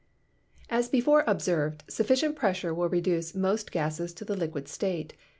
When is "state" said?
4.67-5.13